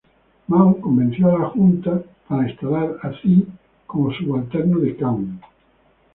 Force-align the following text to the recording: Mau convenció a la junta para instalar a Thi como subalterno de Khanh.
Mau 0.51 0.69
convenció 0.85 1.33
a 1.33 1.37
la 1.41 1.49
junta 1.55 1.93
para 2.29 2.47
instalar 2.49 2.87
a 3.03 3.13
Thi 3.19 3.35
como 3.93 4.11
subalterno 4.19 4.83
de 4.87 4.93
Khanh. 5.05 5.25